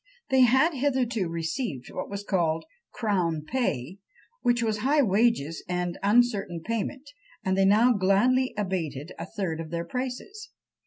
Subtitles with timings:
[0.31, 3.99] They had hitherto received what was called "crown pay,"
[4.41, 7.07] which was high wages and uncertain payment
[7.45, 10.49] and they now gladly abated a third of their prices.